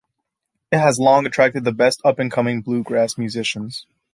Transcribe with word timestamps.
It 0.71 0.79
has 0.79 0.97
long 0.99 1.27
attracted 1.27 1.63
the 1.63 1.71
best 1.71 2.01
up-and-coming 2.03 2.61
bluegrass 2.61 3.19
musicians. 3.19 3.85